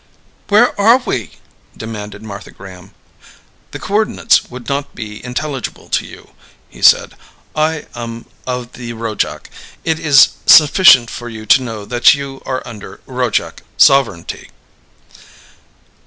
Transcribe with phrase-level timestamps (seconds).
[0.49, 1.33] "Where are we?"
[1.77, 2.95] demanded Martha Graham.
[3.69, 6.31] "The coordinates would not be intelligible to you,"
[6.71, 7.15] he said.
[7.55, 9.51] "I am of the Rojac.
[9.85, 14.49] It is sufficient for you to know that you are under Rojac sovereignty."